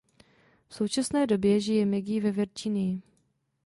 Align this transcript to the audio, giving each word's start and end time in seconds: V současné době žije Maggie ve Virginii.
V 0.67 0.75
současné 0.75 1.27
době 1.27 1.59
žije 1.61 1.85
Maggie 1.85 2.21
ve 2.21 2.31
Virginii. 2.31 3.01